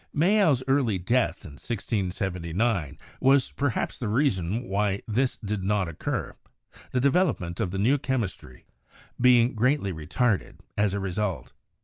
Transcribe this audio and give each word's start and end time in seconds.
Mayow's 0.15 0.63
early 0.67 0.97
death 0.97 1.45
in 1.45 1.51
1679 1.51 2.97
was 3.19 3.51
perhaps 3.51 3.99
the 3.99 4.07
reason 4.09 4.63
why 4.63 5.03
this 5.07 5.37
did 5.37 5.63
not 5.63 5.87
occur, 5.87 6.35
the 6.89 6.99
development 6.99 7.59
of 7.59 7.69
the 7.69 7.77
new 7.77 7.99
chemistry 7.99 8.65
being 9.19 9.53
greatly 9.53 9.93
retarded 9.93 10.55
as 10.75 10.95
a 10.95 10.99
result. 10.99 11.53